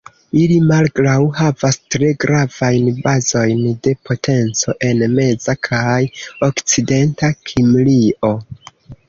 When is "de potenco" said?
3.89-4.75